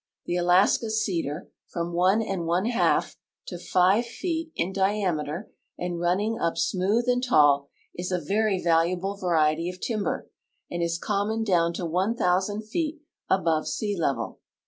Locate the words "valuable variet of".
8.59-9.79